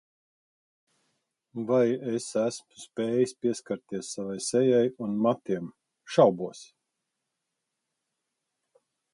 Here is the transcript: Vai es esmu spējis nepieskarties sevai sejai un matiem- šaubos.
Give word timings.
Vai 1.71 1.81
es 2.13 2.29
esmu 2.43 2.81
spējis 2.85 3.35
nepieskarties 3.35 4.09
sevai 4.15 4.39
sejai 4.47 4.83
un 5.09 5.15
matiem- 5.27 5.71
šaubos. 6.15 6.67